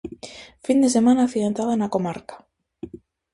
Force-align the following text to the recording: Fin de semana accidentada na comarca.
Fin 0.65 0.77
de 0.83 0.89
semana 0.95 1.21
accidentada 1.23 1.73
na 1.79 1.91
comarca. 1.95 2.35